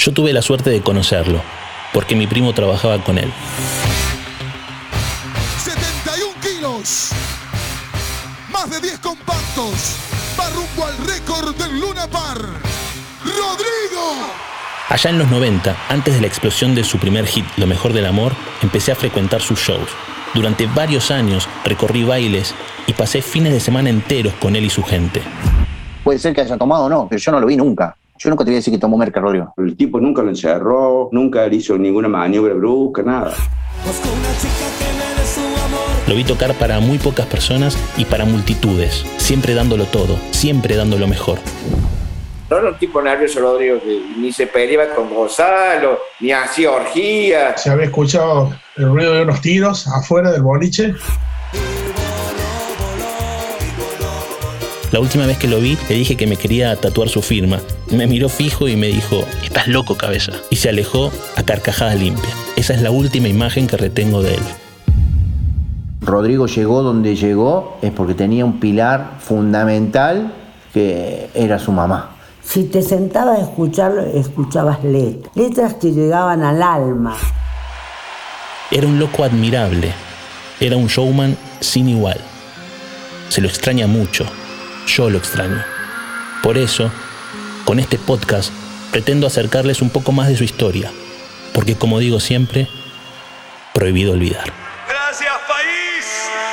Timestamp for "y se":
60.50-60.68